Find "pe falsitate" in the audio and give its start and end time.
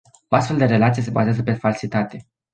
1.43-2.27